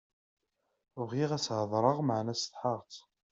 Bɣiɣ 1.07 1.29
ad 1.33 1.41
s-heḍṛeɣ 1.45 1.97
meɛna 2.03 2.33
setḥaɣ-tt. 2.41 2.97